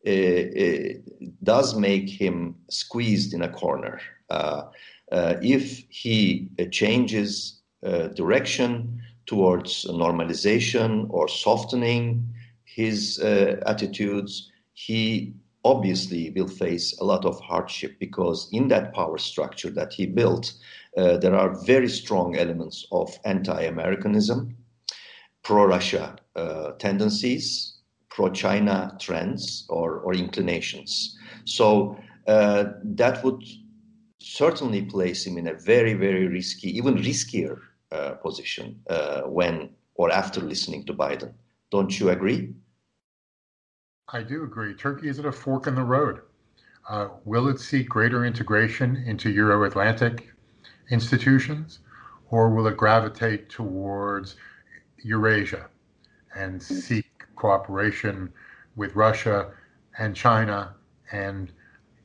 uh, 0.06 0.10
uh, 0.10 0.78
does 1.42 1.76
make 1.76 2.08
him 2.08 2.54
squeezed 2.70 3.34
in 3.34 3.42
a 3.42 3.48
corner. 3.48 4.00
Uh, 4.30 4.62
if 5.10 5.84
he 5.88 6.48
changes 6.70 7.60
direction 8.14 9.00
towards 9.26 9.84
normalization 9.86 11.06
or 11.10 11.26
softening 11.28 12.26
his 12.64 13.18
attitudes, 13.18 14.50
he 14.74 15.34
obviously 15.64 16.30
will 16.30 16.48
face 16.48 16.96
a 17.00 17.04
lot 17.04 17.24
of 17.24 17.40
hardship 17.40 17.98
because 17.98 18.48
in 18.52 18.68
that 18.68 18.94
power 18.94 19.18
structure 19.18 19.70
that 19.70 19.92
he 19.92 20.06
built, 20.06 20.52
uh, 20.96 21.16
there 21.18 21.34
are 21.34 21.64
very 21.64 21.88
strong 21.88 22.36
elements 22.36 22.86
of 22.92 23.18
anti-Americanism, 25.56 26.16
pro-Russia 26.16 26.16
uh, 26.36 26.72
tendencies, 26.78 27.74
pro-China 28.10 28.96
trends 29.00 29.66
or, 29.68 30.00
or 30.00 30.14
inclinations. 30.14 31.16
So 31.44 31.96
uh, 32.26 32.64
that 32.84 33.24
would 33.24 33.42
certainly 34.18 34.82
place 34.82 35.26
him 35.26 35.38
in 35.38 35.48
a 35.48 35.54
very, 35.54 35.94
very 35.94 36.26
risky, 36.26 36.76
even 36.76 36.96
riskier 36.96 37.58
uh, 37.92 38.12
position 38.22 38.80
uh, 38.90 39.22
when 39.22 39.70
or 39.94 40.10
after 40.12 40.40
listening 40.40 40.84
to 40.86 40.94
Biden. 40.94 41.32
Don't 41.70 41.98
you 41.98 42.10
agree? 42.10 42.54
I 44.12 44.22
do 44.22 44.44
agree. 44.44 44.74
Turkey 44.74 45.08
is 45.08 45.18
at 45.18 45.26
a 45.26 45.32
fork 45.32 45.66
in 45.66 45.74
the 45.74 45.82
road. 45.82 46.20
Uh, 46.88 47.08
will 47.24 47.48
it 47.48 47.60
seek 47.60 47.88
greater 47.88 48.24
integration 48.24 48.96
into 49.06 49.30
Euro 49.30 49.64
Atlantic 49.64 50.28
institutions, 50.90 51.80
or 52.30 52.48
will 52.48 52.66
it 52.66 52.76
gravitate 52.76 53.50
towards 53.50 54.36
Eurasia 55.02 55.68
and 56.34 56.62
seek 56.62 57.24
cooperation 57.36 58.32
with 58.76 58.94
Russia 58.94 59.52
and 59.98 60.14
China 60.14 60.74
and 61.12 61.52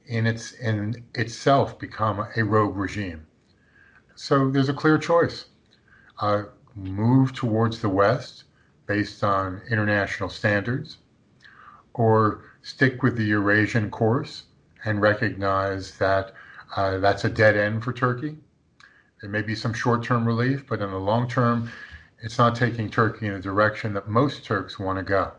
in 0.06 0.28
its 0.28 0.54
in 0.54 1.04
itself 1.16 1.80
become 1.80 2.26
a 2.36 2.44
rogue 2.44 2.76
regime. 2.76 3.26
So 4.16 4.50
there's 4.52 4.70
a 4.70 4.74
clear 4.74 4.98
choice: 4.98 5.46
uh, 6.20 6.44
move 6.76 7.34
towards 7.34 7.80
the 7.80 7.90
West 7.90 8.46
based 8.86 9.24
on 9.24 9.62
international 9.70 10.30
standards, 10.30 10.98
or 11.94 12.44
stick 12.62 13.04
with 13.04 13.16
the 13.16 13.24
Eurasian 13.24 13.90
course 13.90 14.44
and 14.86 15.02
recognize 15.02 15.98
that 15.98 16.34
uh, 16.76 16.98
that's 16.98 17.24
a 17.24 17.30
dead 17.30 17.56
end 17.56 17.84
for 17.84 17.94
Turkey. 17.94 18.38
There 19.22 19.30
may 19.30 19.42
be 19.42 19.56
some 19.56 19.74
short-term 19.74 20.26
relief, 20.26 20.68
but 20.68 20.82
in 20.82 20.92
the 20.92 21.00
long 21.00 21.30
term, 21.30 21.72
it's 22.24 22.38
not 22.38 22.56
taking 22.56 22.89
Turkey 22.89 23.27
in 23.27 23.34
a 23.34 23.42
direction 23.42 23.94
that 23.94 24.08
most 24.08 24.46
Turks 24.46 24.80
want 24.80 24.98
to 24.98 25.03
go. 25.03 25.34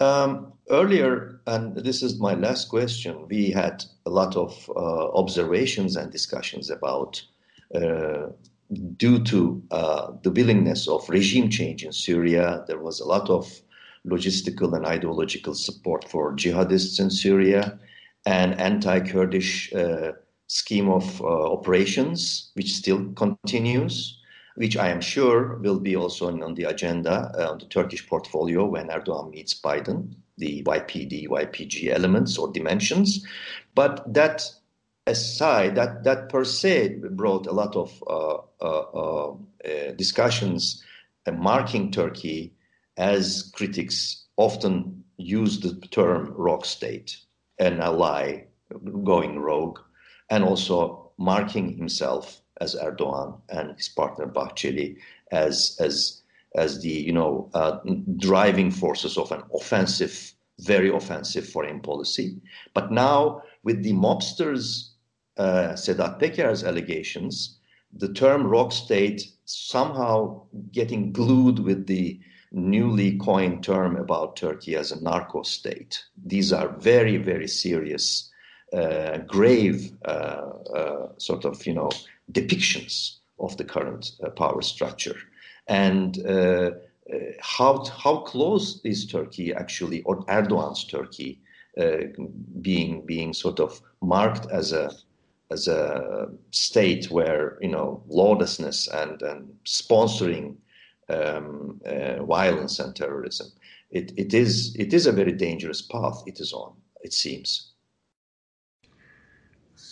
Um, 0.00 0.52
earlier, 0.70 1.40
and 1.48 1.76
this 1.76 2.04
is 2.04 2.20
my 2.20 2.34
last 2.34 2.68
question, 2.68 3.26
we 3.28 3.50
had 3.50 3.84
a 4.06 4.10
lot 4.10 4.36
of 4.36 4.70
uh, 4.74 5.08
observations 5.10 5.96
and 5.96 6.12
discussions 6.12 6.70
about, 6.70 7.20
uh, 7.74 8.28
due 8.96 9.18
to 9.24 9.60
uh, 9.72 10.12
the 10.22 10.30
willingness 10.30 10.86
of 10.86 11.08
regime 11.08 11.50
change 11.50 11.84
in 11.84 11.92
Syria, 11.92 12.64
there 12.68 12.78
was 12.78 13.00
a 13.00 13.04
lot 13.04 13.28
of 13.28 13.60
logistical 14.06 14.76
and 14.76 14.86
ideological 14.86 15.54
support 15.54 16.08
for 16.08 16.36
jihadists 16.36 17.00
in 17.00 17.10
Syria 17.10 17.80
and 18.24 18.54
anti 18.60 19.00
Kurdish 19.00 19.72
uh, 19.74 20.12
scheme 20.46 20.88
of 20.88 21.20
uh, 21.20 21.52
operations, 21.52 22.52
which 22.54 22.72
still 22.72 23.12
continues 23.14 24.17
which 24.58 24.76
I 24.76 24.88
am 24.88 25.00
sure 25.00 25.56
will 25.58 25.78
be 25.78 25.94
also 25.94 26.26
on, 26.26 26.54
the 26.54 26.64
agenda 26.64 27.30
uh, 27.38 27.52
on 27.52 27.58
the 27.58 27.66
Turkish 27.66 28.04
portfolio 28.08 28.66
when 28.66 28.88
Erdogan 28.88 29.30
meets 29.30 29.54
Biden, 29.54 30.16
the 30.36 30.64
YPD, 30.64 31.28
YPG 31.28 31.94
elements 31.94 32.36
or 32.36 32.50
dimensions. 32.50 33.24
But 33.76 34.12
that 34.12 34.50
aside, 35.06 35.76
that, 35.76 36.02
that 36.02 36.28
per 36.28 36.42
se 36.42 36.96
brought 37.12 37.46
a 37.46 37.52
lot 37.52 37.76
of 37.76 38.02
uh, 38.08 38.38
uh, 38.60 38.84
uh, 38.92 39.34
uh 39.64 39.92
discussions 39.92 40.82
marking 41.32 41.92
Turkey 41.92 42.52
as 42.96 43.52
critics 43.54 44.24
often 44.36 45.04
use 45.18 45.60
the 45.60 45.74
term 45.92 46.32
rogue 46.36 46.64
state, 46.64 47.16
an 47.60 47.80
ally 47.80 48.42
going 49.04 49.38
rogue, 49.38 49.78
and 50.30 50.42
also 50.42 51.12
marking 51.16 51.76
himself 51.76 52.42
as 52.60 52.74
Erdogan 52.74 53.40
and 53.48 53.76
his 53.76 53.88
partner 53.88 54.26
Bahçeli 54.26 54.96
as 55.30 55.76
as 55.80 56.22
as 56.54 56.80
the 56.80 56.88
you 56.88 57.12
know 57.12 57.50
uh, 57.54 57.78
driving 58.16 58.70
forces 58.70 59.18
of 59.18 59.32
an 59.32 59.42
offensive, 59.54 60.32
very 60.60 60.88
offensive 60.88 61.48
foreign 61.48 61.80
policy. 61.80 62.40
But 62.74 62.90
now 62.90 63.42
with 63.62 63.82
the 63.82 63.92
mobsters, 63.92 64.90
uh, 65.36 65.74
Sedat 65.74 66.18
Peker's 66.18 66.64
allegations, 66.64 67.58
the 67.92 68.12
term 68.12 68.46
rogue 68.46 68.72
state 68.72 69.22
somehow 69.44 70.42
getting 70.72 71.12
glued 71.12 71.58
with 71.60 71.86
the 71.86 72.20
newly 72.50 73.18
coined 73.18 73.62
term 73.62 73.96
about 73.96 74.36
Turkey 74.36 74.74
as 74.76 74.90
a 74.90 75.02
narco 75.02 75.42
state. 75.42 76.02
These 76.24 76.52
are 76.52 76.68
very, 76.68 77.18
very 77.18 77.48
serious, 77.48 78.30
uh, 78.72 79.18
grave 79.18 79.92
uh, 80.04 80.50
uh, 80.74 81.08
sort 81.18 81.44
of, 81.44 81.66
you 81.66 81.74
know, 81.74 81.90
depictions 82.32 83.16
of 83.38 83.56
the 83.56 83.64
current 83.64 84.12
uh, 84.24 84.30
power 84.30 84.62
structure. 84.62 85.16
And 85.66 86.18
uh, 86.26 86.30
uh, 86.30 87.16
how, 87.40 87.84
how 87.84 88.18
close 88.18 88.80
is 88.84 89.06
Turkey 89.06 89.54
actually, 89.54 90.02
or 90.02 90.24
Erdogan's 90.26 90.84
Turkey, 90.84 91.40
being, 92.60 93.06
being 93.06 93.32
sort 93.32 93.60
of 93.60 93.80
marked 94.00 94.50
as 94.50 94.72
a 94.72 94.90
as 95.50 95.66
a 95.68 96.28
state 96.50 97.10
where 97.10 97.58
you 97.60 97.68
know 97.68 98.02
lawlessness 98.08 98.88
and, 98.88 99.22
and 99.22 99.52
sponsoring 99.64 100.56
um, 101.08 101.80
uh, 101.86 102.22
violence 102.24 102.78
and 102.78 102.94
terrorism. 102.94 103.48
It, 103.90 104.12
it 104.16 104.34
is 104.34 104.76
it 104.78 104.92
is 104.92 105.06
a 105.06 105.12
very 105.12 105.32
dangerous 105.32 105.82
path 105.82 106.22
it 106.26 106.40
is 106.40 106.52
on. 106.52 106.74
It 107.02 107.12
seems. 107.12 107.72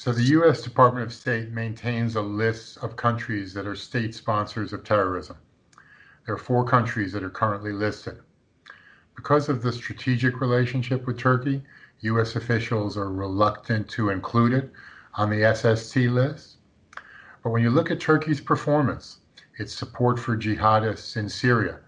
So 0.07 0.13
the 0.13 0.23
U.S. 0.23 0.63
Department 0.63 1.05
of 1.05 1.13
State 1.13 1.51
maintains 1.51 2.15
a 2.15 2.23
list 2.23 2.79
of 2.79 2.95
countries 2.95 3.53
that 3.55 3.67
are 3.67 3.75
state 3.75 4.15
sponsors 4.15 4.73
of 4.73 4.85
terrorism. 4.85 5.37
There 6.25 6.37
are 6.37 6.39
four 6.39 6.65
countries 6.65 7.11
that 7.11 7.25
are 7.25 7.29
currently 7.29 7.73
listed. 7.73 8.21
Because 9.17 9.49
of 9.49 9.63
the 9.63 9.73
strategic 9.73 10.41
relationship 10.41 11.09
with 11.09 11.19
Turkey, 11.19 11.61
U.S. 12.03 12.37
officials 12.37 12.97
are 12.97 13.11
reluctant 13.11 13.89
to 13.89 14.11
include 14.11 14.53
it 14.53 14.71
on 15.15 15.29
the 15.29 15.53
SST 15.53 15.97
list. 15.97 16.59
But 17.43 17.51
when 17.51 17.65
you 17.65 17.71
look 17.71 17.91
at 17.91 17.99
Turkey's 17.99 18.41
performance, 18.41 19.19
its 19.59 19.75
support 19.75 20.21
for 20.21 20.37
jihadists 20.37 21.17
in 21.17 21.29
Syria 21.29 21.81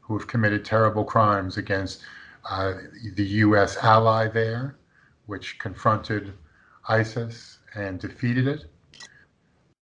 who 0.00 0.16
have 0.16 0.28
committed 0.28 0.64
terrible 0.64 1.02
crimes 1.02 1.56
against 1.56 2.04
uh, 2.48 2.74
the 3.14 3.26
U.S. 3.26 3.76
ally 3.78 4.28
there, 4.28 4.76
which 5.26 5.58
confronted 5.58 6.34
ISIS 6.88 7.58
and 7.74 7.98
defeated 7.98 8.46
it, 8.46 8.66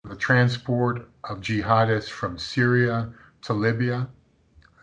the 0.04 0.16
transport 0.16 1.10
of 1.24 1.42
jihadists 1.42 2.10
from 2.10 2.38
Syria 2.38 3.12
to 3.44 3.54
Libya. 3.54 4.08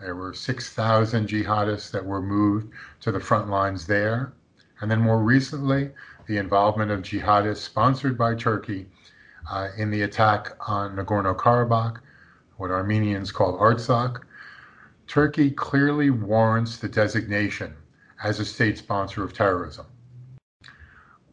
There 0.00 0.16
were 0.16 0.35
6,000 0.35 1.28
jihadists 1.28 1.90
that 1.92 2.04
were 2.04 2.23
moved 2.23 2.73
to 3.00 3.12
the 3.12 3.21
front 3.21 3.49
lines 3.49 3.87
there. 3.87 4.32
And 4.80 4.90
then 4.90 5.00
more 5.00 5.23
recently, 5.23 5.90
the 6.26 6.38
involvement 6.38 6.90
of 6.90 7.02
jihadists 7.02 7.59
sponsored 7.59 8.18
by 8.18 8.35
Turkey 8.35 8.88
uh, 9.50 9.68
in 9.76 9.90
the 9.90 10.02
attack 10.02 10.56
on 10.68 10.97
Nagorno 10.97 11.37
Karabakh, 11.37 12.00
what 12.56 12.71
Armenians 12.71 13.30
call 13.32 13.59
Artsakh. 13.59 14.23
Turkey 15.06 15.50
clearly 15.50 16.11
warrants 16.11 16.78
the 16.78 16.88
designation 16.88 17.75
as 18.23 18.40
a 18.40 18.44
state 18.44 18.78
sponsor 18.78 19.23
of 19.23 19.32
terrorism. 19.32 19.87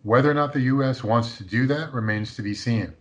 Whether 0.04 0.32
or 0.32 0.34
not 0.34 0.54
the 0.54 0.62
U.S. 0.62 1.04
wants 1.04 1.38
to 1.38 1.44
do 1.44 1.68
that 1.68 1.94
remains 1.94 2.36
to 2.36 2.42
be 2.42 2.54
seen. 2.54 2.94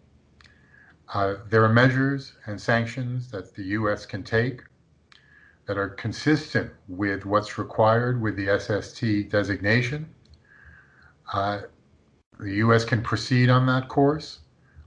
Uh, 1.12 1.36
there 1.48 1.64
are 1.64 1.72
measures 1.72 2.34
and 2.46 2.60
sanctions 2.60 3.30
that 3.30 3.54
the 3.54 3.62
U.S. 3.64 4.04
can 4.04 4.22
take 4.22 4.62
that 5.66 5.78
are 5.78 5.88
consistent 5.88 6.70
with 6.88 7.24
what's 7.24 7.58
required 7.58 8.20
with 8.20 8.36
the 8.36 8.58
SST 8.58 9.30
designation 9.30 10.14
uh, 11.32 11.60
the 12.38 12.54
U.S. 12.56 12.84
can 12.84 13.02
proceed 13.02 13.50
on 13.50 13.66
that 13.66 13.88
course 13.88 14.40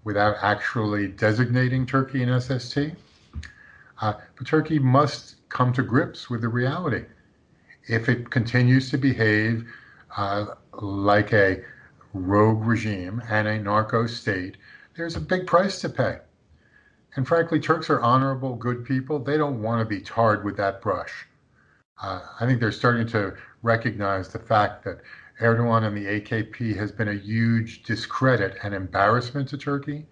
without 0.04 0.38
actually 0.42 1.08
designating 1.08 1.86
Turkey 1.86 2.24
an 2.24 2.40
SST. 2.42 2.78
Uh, 4.02 4.14
but 4.36 4.48
Turkey 4.48 4.80
must 4.80 5.36
come 5.50 5.72
to 5.74 5.84
grips 5.84 6.30
with 6.30 6.42
the 6.42 6.48
reality. 6.48 7.06
If 7.88 8.10
it 8.10 8.30
continues 8.32 8.90
to 8.92 8.98
behave 8.98 9.68
uh, 10.18 10.46
like 10.74 11.34
a 11.34 11.64
rogue 12.14 12.66
regime 12.66 13.22
and 13.30 13.48
a 13.48 13.60
narco 13.60 14.06
state, 14.08 14.58
there's 14.96 15.16
a 15.16 15.22
big 15.22 15.48
price 15.48 15.80
to 15.82 15.90
pay. 15.90 16.20
And 17.16 17.28
frankly, 17.28 17.60
Turks 17.60 17.90
are 17.90 18.02
honorable, 18.02 18.56
good 18.56 18.86
people. 18.86 19.20
They 19.20 19.38
don't 19.38 19.62
want 19.62 19.80
to 19.80 19.86
be 19.86 20.02
tarred 20.02 20.44
with 20.44 20.58
that 20.58 20.82
brush. 20.82 21.28
Uh, 22.02 22.22
I 22.40 22.46
think 22.46 22.60
they're 22.60 22.72
starting 22.72 23.08
to 23.08 23.36
recognize 23.62 24.30
the 24.30 24.40
fact 24.40 24.84
that 24.86 25.02
Erdogan 25.40 25.84
and 25.84 25.98
the 25.98 26.22
AKP 26.22 26.76
has 26.78 26.92
been 26.92 27.10
a 27.10 27.14
huge 27.14 27.84
discredit 27.84 28.58
and 28.64 28.74
embarrassment 28.74 29.50
to 29.50 29.58
Turkey. 29.58 30.06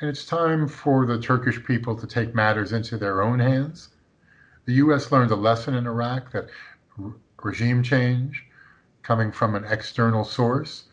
And 0.00 0.08
it's 0.08 0.24
time 0.24 0.68
for 0.68 1.04
the 1.04 1.18
Turkish 1.18 1.62
people 1.64 1.96
to 1.96 2.06
take 2.06 2.34
matters 2.34 2.72
into 2.72 2.96
their 2.96 3.20
own 3.20 3.40
hands. 3.40 3.90
The 4.64 4.74
U.S. 4.74 5.10
learned 5.10 5.30
a 5.30 5.36
lesson 5.36 5.74
in 5.74 5.86
Iraq 5.86 6.30
that 6.32 6.48
regime 7.42 7.82
change 7.82 8.44
coming 9.02 9.32
from 9.32 9.54
an 9.54 9.64
external 9.64 10.24
source 10.24 10.84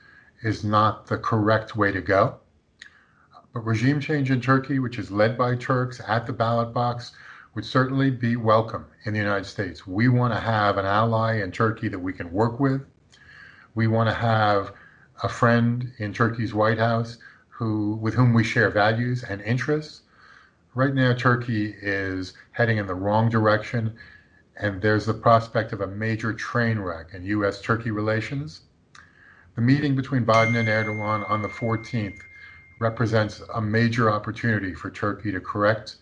is 0.43 0.63
not 0.63 1.07
the 1.07 1.17
correct 1.17 1.75
way 1.75 1.91
to 1.91 2.01
go. 2.01 2.35
But 3.53 3.65
regime 3.65 3.99
change 3.99 4.31
in 4.31 4.41
Turkey, 4.41 4.79
which 4.79 4.99
is 4.99 5.11
led 5.11 5.37
by 5.37 5.55
Turks 5.55 6.01
at 6.07 6.25
the 6.25 6.33
ballot 6.33 6.73
box, 6.73 7.11
would 7.53 7.65
certainly 7.65 8.11
be 8.11 8.35
welcome 8.35 8.85
in 9.05 9.13
the 9.13 9.19
United 9.19 9.45
States. 9.45 9.87
We 9.87 10.09
want 10.09 10.33
to 10.33 10.39
have 10.39 10.77
an 10.77 10.85
ally 10.85 11.41
in 11.41 11.51
Turkey 11.51 11.87
that 11.87 11.99
we 11.99 12.13
can 12.13 12.31
work 12.31 12.59
with 12.59 12.85
we 13.75 13.87
want 13.87 14.09
to 14.09 14.15
have 14.15 14.71
a 15.21 15.29
friend 15.29 15.91
in 15.97 16.13
Turkey's 16.13 16.53
White 16.53 16.79
House 16.79 17.17
who, 17.49 17.95
with 18.01 18.13
whom 18.13 18.33
we 18.33 18.43
share 18.43 18.69
values 18.69 19.23
and 19.23 19.41
interests. 19.41 20.01
Right 20.73 20.93
now, 20.93 21.13
Turkey 21.13 21.75
is 21.81 22.33
heading 22.51 22.77
in 22.77 22.87
the 22.87 22.95
wrong 22.95 23.29
direction, 23.29 23.95
and 24.57 24.81
there's 24.81 25.05
the 25.05 25.13
prospect 25.13 25.73
of 25.73 25.81
a 25.81 25.87
major 25.87 26.33
train 26.33 26.79
wreck 26.79 27.13
in 27.13 27.25
U.S. 27.25 27.61
Turkey 27.61 27.91
relations. 27.91 28.61
The 29.55 29.61
meeting 29.61 29.95
between 29.95 30.25
Biden 30.25 30.57
and 30.57 30.67
Erdogan 30.67 31.29
on 31.29 31.41
the 31.41 31.47
14th 31.47 32.19
represents 32.79 33.41
a 33.53 33.61
major 33.61 34.11
opportunity 34.11 34.73
for 34.73 34.89
Turkey 34.89 35.31
to 35.31 35.39
correct 35.39 35.95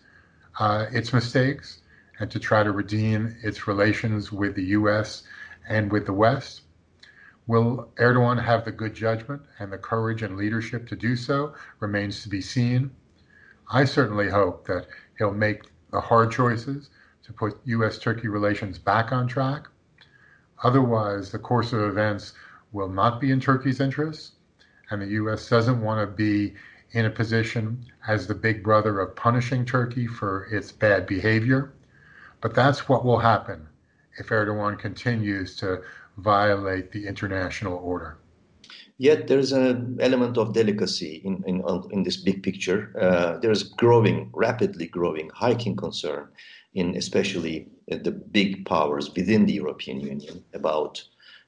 uh, 0.58 0.86
its 0.90 1.12
mistakes 1.12 1.80
and 2.18 2.28
to 2.32 2.40
try 2.40 2.64
to 2.64 2.72
redeem 2.72 3.36
its 3.44 3.68
relations 3.68 4.32
with 4.32 4.56
the 4.56 4.64
U.S. 4.78 5.22
and 5.68 5.92
with 5.92 6.04
the 6.04 6.12
West. 6.12 6.62
Will 7.46 7.92
Erdogan 7.96 8.42
have 8.42 8.64
the 8.64 8.72
good 8.72 8.92
judgment 8.92 9.42
and 9.60 9.72
the 9.72 9.78
courage 9.78 10.24
and 10.24 10.36
leadership 10.36 10.88
to 10.88 10.96
do 10.96 11.14
so 11.14 11.54
remains 11.78 12.24
to 12.24 12.28
be 12.28 12.40
seen. 12.40 12.90
I 13.70 13.84
certainly 13.84 14.30
hope 14.30 14.66
that 14.66 14.88
he'll 15.16 15.32
make 15.32 15.62
the 15.92 16.00
hard 16.00 16.32
choices 16.32 16.90
to 17.22 17.32
put 17.32 17.60
U.S. 17.66 17.98
Turkey 17.98 18.26
relations 18.26 18.80
back 18.80 19.12
on 19.12 19.28
track. 19.28 19.68
Otherwise, 20.64 21.30
the 21.30 21.38
course 21.38 21.72
of 21.72 21.82
events 21.82 22.32
will 22.74 22.88
not 22.88 23.20
be 23.20 23.30
in 23.30 23.40
Turkey's 23.40 23.80
interests, 23.80 24.32
and 24.90 25.00
the 25.00 25.06
U.S. 25.22 25.48
doesn't 25.48 25.80
want 25.80 26.00
to 26.00 26.14
be 26.14 26.54
in 26.90 27.06
a 27.06 27.10
position 27.10 27.86
as 28.06 28.26
the 28.26 28.34
big 28.34 28.62
brother 28.62 29.00
of 29.00 29.16
punishing 29.16 29.64
Turkey 29.64 30.06
for 30.06 30.44
its 30.50 30.72
bad 30.72 31.06
behavior. 31.06 31.72
But 32.40 32.54
that's 32.54 32.88
what 32.88 33.04
will 33.04 33.20
happen 33.20 33.66
if 34.18 34.28
Erdogan 34.28 34.78
continues 34.78 35.56
to 35.56 35.82
violate 36.18 36.90
the 36.90 37.06
international 37.06 37.78
order. 37.78 38.18
Yet 38.98 39.28
there's 39.28 39.52
an 39.52 39.98
element 40.00 40.36
of 40.36 40.52
delicacy 40.52 41.22
in, 41.24 41.42
in, 41.46 41.62
in 41.90 42.02
this 42.02 42.16
big 42.16 42.42
picture. 42.42 42.92
Uh, 43.00 43.38
there's 43.38 43.62
growing, 43.62 44.30
rapidly 44.32 44.86
growing, 44.86 45.30
hiking 45.34 45.76
concern 45.76 46.28
in 46.74 46.96
especially 46.96 47.68
the 47.88 48.10
big 48.10 48.66
powers 48.66 49.12
within 49.14 49.46
the 49.46 49.52
European 49.52 50.00
Union 50.00 50.44
about 50.54 51.02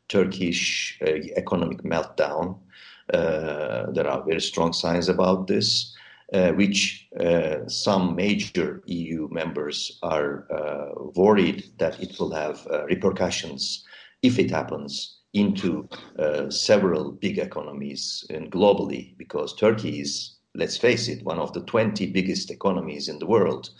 Turkish 0.09 0.99
uh, 1.03 1.11
economic 1.37 1.83
meltdown. 1.83 2.59
Uh, 3.13 3.91
there 3.93 4.09
are 4.09 4.25
very 4.25 4.41
strong 4.41 4.73
signs 4.73 5.09
about 5.09 5.47
this, 5.47 5.95
uh, 6.33 6.51
which 6.53 7.09
uh, 7.21 7.67
some 7.69 8.17
major 8.17 8.83
EU 8.87 9.29
members 9.31 9.99
are 10.03 10.47
uh, 10.53 10.93
worried 11.15 11.65
that 11.79 12.01
it 12.01 12.19
will 12.19 12.33
have 12.33 12.67
repercussions 12.89 13.85
if 14.23 14.39
it 14.39 14.51
happens, 14.51 15.17
into 15.37 15.87
uh, 16.19 16.49
several 16.51 17.13
big 17.13 17.39
economies 17.39 18.25
and 18.31 18.51
globally, 18.51 19.17
because 19.19 19.55
Turkey 19.55 20.01
is, 20.01 20.37
let's 20.55 20.79
face 20.79 21.09
it, 21.09 21.23
one 21.25 21.39
of 21.39 21.53
the 21.53 21.61
20 21.61 22.07
biggest 22.07 22.51
economies 22.51 23.09
in 23.09 23.19
the 23.19 23.27
world. 23.27 23.71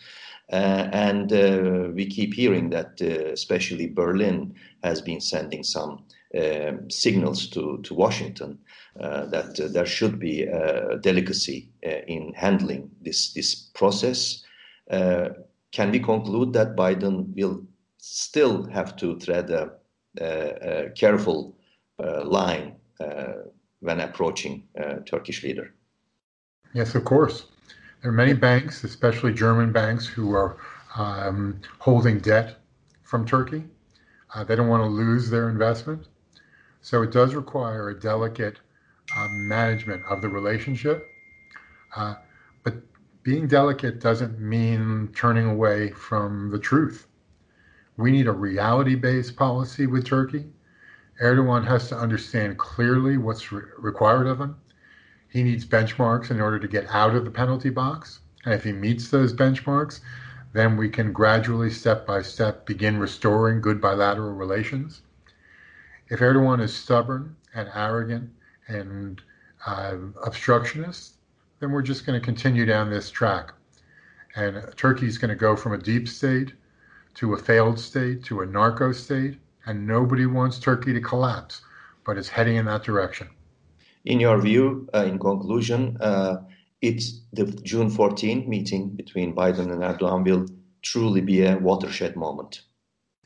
Uh, 0.53 0.89
and 0.93 1.33
uh, 1.33 1.89
we 1.95 2.07
keep 2.07 2.35
hearing 2.35 2.71
that, 2.71 3.01
uh, 3.01 3.33
especially 3.33 3.89
Berlin 3.89 4.55
has 4.85 5.01
been 5.01 5.21
sending 5.21 5.63
some 5.65 6.05
um, 6.35 6.91
signals 6.91 7.49
to, 7.51 7.81
to 7.83 7.95
Washington 7.95 8.59
uh, 9.01 9.27
that 9.27 9.61
uh, 9.61 9.69
there 9.69 9.87
should 9.87 10.19
be 10.19 10.43
a 10.43 10.99
delicacy 11.01 11.71
in 11.83 12.33
handling 12.35 12.91
this, 13.01 13.33
this 13.33 13.55
process. 13.75 14.43
can 14.91 15.91
we 15.91 16.01
conclude 16.01 16.53
that 16.53 16.77
Biden 16.77 17.35
will 17.37 17.63
still 17.99 18.65
have 18.71 18.97
to 18.97 19.19
tread 19.19 19.51
a 19.51 19.73
a 20.21 20.91
careful 20.95 21.57
uh, 22.03 22.25
line 22.25 22.77
uh, 23.01 23.33
when 23.81 24.01
approaching 24.01 24.67
Turkish 25.05 25.43
leader. 25.43 25.75
Yes, 26.73 26.95
of 26.95 27.05
course. 27.05 27.47
There 28.03 28.11
are 28.11 28.15
many 28.15 28.35
banks, 28.35 28.85
especially 28.85 29.33
German 29.33 29.73
banks, 29.73 30.07
who 30.07 30.33
are 30.35 30.59
um, 30.97 31.61
holding 31.79 32.19
debt 32.19 32.57
from 33.03 33.27
Turkey. 33.27 33.65
Uh, 34.35 34.45
they 34.45 34.57
don't 34.57 34.69
want 34.69 34.83
to 34.83 34.89
lose 34.89 35.31
their 35.31 35.49
investment. 35.49 36.09
So 36.87 37.03
it 37.03 37.11
does 37.11 37.35
require 37.35 37.89
a 37.89 37.99
delicate 37.99 38.61
uh, 39.17 39.27
management 39.29 40.05
of 40.09 40.23
the 40.23 40.29
relationship. 40.29 41.05
Uh, 41.97 42.15
but 42.63 42.75
being 43.25 43.49
delicate 43.49 43.99
doesn't 43.99 44.39
mean 44.39 45.09
turning 45.13 45.47
away 45.47 45.91
from 45.91 46.53
the 46.53 46.61
truth. 46.61 47.09
We 47.97 48.13
need 48.13 48.29
a 48.29 48.33
reality 48.33 48.95
based 48.95 49.35
policy 49.35 49.89
with 49.89 50.05
Turkey. 50.05 50.47
Erdogan 51.21 51.67
has 51.67 51.89
to 51.89 51.97
understand 51.97 52.57
clearly 52.57 53.19
what's 53.19 53.51
re- 53.51 53.65
required 53.77 54.29
of 54.29 54.41
him. 54.41 54.55
He 55.29 55.43
needs 55.43 55.67
benchmarks 55.67 56.31
in 56.31 56.41
order 56.41 56.61
to 56.61 56.69
get 56.69 56.87
out 56.91 57.17
of 57.17 57.25
the 57.25 57.33
penalty 57.33 57.71
box. 57.71 58.21
And 58.45 58.55
if 58.55 58.63
he 58.63 58.71
meets 58.71 59.09
those 59.09 59.33
benchmarks, 59.33 59.99
then 60.53 60.77
we 60.77 60.89
can 60.89 61.13
gradually, 61.13 61.71
step 61.71 62.07
by 62.07 62.23
step, 62.23 62.65
begin 62.65 63.01
restoring 63.01 63.61
good 63.61 63.81
bilateral 63.81 64.35
relations. 64.35 65.03
If 66.09 66.21
Erdogan 66.21 66.63
is 66.63 66.75
stubborn 66.75 67.37
and 67.55 67.69
arrogant 67.75 68.31
and 68.69 69.21
uh, 69.67 69.97
obstructionist, 70.25 71.15
then 71.61 71.73
we're 71.73 71.83
just 71.83 72.07
going 72.07 72.19
to 72.19 72.25
continue 72.25 72.65
down 72.65 72.91
this 72.91 73.11
track. 73.11 73.53
And 74.37 74.63
Turkey 74.77 75.07
is 75.07 75.19
going 75.19 75.31
to 75.31 75.35
go 75.35 75.57
from 75.57 75.73
a 75.73 75.79
deep 75.79 76.07
state 76.09 76.53
to 77.15 77.35
a 77.35 77.39
failed 77.39 77.81
state, 77.81 78.23
to 78.25 78.43
a 78.43 78.47
narco 78.47 78.93
state, 78.93 79.39
and 79.65 79.87
nobody 79.87 80.27
wants 80.27 80.59
Turkey 80.59 80.93
to 80.93 81.01
collapse. 81.01 81.63
but 82.05 82.17
it's 82.17 82.29
heading 82.29 82.55
in 82.57 82.67
that 82.67 82.85
direction. 82.85 83.29
In 84.05 84.21
your 84.21 84.41
view, 84.41 84.89
uh, 84.95 85.05
in 85.05 85.19
conclusion, 85.19 85.97
uh, 86.01 86.37
it's 86.81 87.21
the 87.33 87.47
June 87.65 87.91
14 87.91 88.49
meeting 88.49 88.91
between 88.91 89.35
Biden 89.35 89.73
and 89.73 89.83
Erdogan 89.83 90.25
will 90.25 90.47
truly 90.83 91.21
be 91.21 91.45
a 91.45 91.59
watershed 91.59 92.15
moment. 92.15 92.63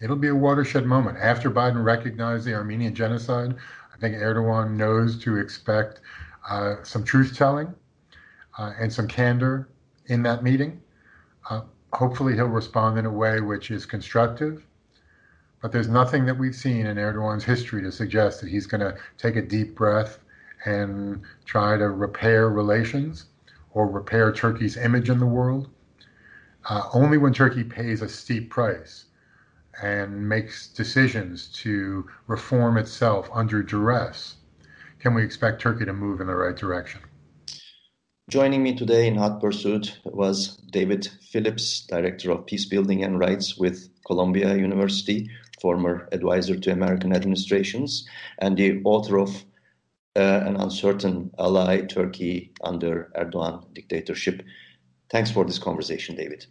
It'll 0.01 0.17
be 0.17 0.29
a 0.29 0.35
watershed 0.35 0.87
moment. 0.87 1.19
After 1.19 1.51
Biden 1.51 1.85
recognized 1.85 2.47
the 2.47 2.55
Armenian 2.55 2.95
genocide, 2.95 3.55
I 3.95 3.99
think 3.99 4.17
Erdogan 4.17 4.77
knows 4.77 5.19
to 5.25 5.37
expect 5.37 6.01
uh, 6.49 6.77
some 6.85 7.05
truth 7.05 7.37
telling 7.37 7.75
uh, 8.59 8.73
and 8.79 8.91
some 8.91 9.07
candor 9.07 9.69
in 10.07 10.23
that 10.23 10.43
meeting. 10.43 10.81
Uh, 11.51 11.63
hopefully, 11.93 12.35
he'll 12.35 12.47
respond 12.47 12.99
in 12.99 13.05
a 13.05 13.13
way 13.13 13.41
which 13.41 13.71
is 13.71 13.85
constructive. 13.85 14.67
But 15.61 15.71
there's 15.71 15.89
nothing 15.89 16.25
that 16.25 16.39
we've 16.39 16.55
seen 16.55 16.87
in 16.87 16.97
Erdogan's 16.97 17.45
history 17.45 17.83
to 17.83 17.93
suggest 17.93 18.41
that 18.41 18.49
he's 18.49 18.67
going 18.67 18.81
to 18.81 18.97
take 19.19 19.37
a 19.37 19.43
deep 19.43 19.75
breath 19.75 20.19
and 20.65 21.21
try 21.45 21.77
to 21.77 21.91
repair 21.91 22.49
relations 22.49 23.27
or 23.73 23.87
repair 23.87 24.33
Turkey's 24.33 24.79
image 24.79 25.11
in 25.11 25.19
the 25.19 25.27
world. 25.27 25.69
Uh, 26.71 26.89
only 26.95 27.19
when 27.19 27.35
Turkey 27.35 27.65
pays 27.65 28.01
a 28.01 28.09
steep 28.09 28.49
price 28.49 29.05
and 29.83 30.29
makes 30.29 30.69
decisions 30.69 31.49
to 31.49 32.09
reform 32.27 32.77
itself 32.77 33.29
under 33.33 33.63
duress 33.63 34.37
can 35.01 35.15
we 35.15 35.25
expect 35.25 35.63
Turkey 35.63 35.87
to 35.87 35.93
move 35.93 36.21
in 36.21 36.27
the 36.27 36.35
right 36.35 36.57
direction. 36.57 37.01
Joining 38.29 38.63
me 38.63 38.77
today 38.77 39.09
in 39.09 39.17
Hot 39.17 39.41
Pursuit 39.41 39.99
was 40.05 40.59
David 40.71 41.09
Phillips, 41.33 41.87
Director 41.87 42.31
of 42.31 42.47
Peace 42.47 42.67
Building 42.67 43.03
and 43.03 43.19
Rights 43.19 43.57
with 43.57 43.89
Columbia 44.07 44.55
University, 44.57 45.29
former 45.61 46.09
advisor 46.13 46.57
to 46.57 46.71
American 46.71 47.13
administrations, 47.13 48.07
and 48.39 48.57
the 48.57 48.81
author 48.85 49.19
of 49.19 49.45
uh, 50.17 50.43
An 50.47 50.57
Uncertain 50.57 51.31
Ally 51.39 51.81
Turkey 51.87 52.53
under 52.63 53.11
Erdogan 53.17 53.73
Dictatorship. 53.75 54.43
Thanks 55.11 55.31
for 55.31 55.45
this 55.45 55.59
conversation, 55.59 56.15
David. 56.15 56.47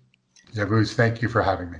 Yavuz, 0.53 0.95
thank 0.95 1.21
you 1.21 1.29
for 1.29 1.41
having 1.41 1.71
me. 1.71 1.79